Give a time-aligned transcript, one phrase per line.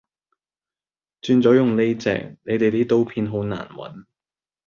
[1.21, 4.05] 轉咗用呢隻，你地啲刀片好難搵